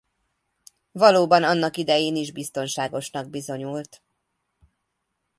[0.91, 4.03] Valóban annak idején is biztonságosnak bizonyult.